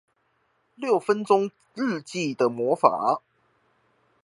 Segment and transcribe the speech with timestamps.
[0.73, 3.21] 六分鐘日記的魔法